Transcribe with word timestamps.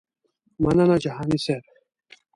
مننه 0.63 0.95
جهاني 1.03 1.37
صیب. 1.45 1.63